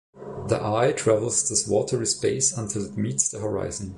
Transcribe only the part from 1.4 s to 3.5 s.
this watery space until it meets the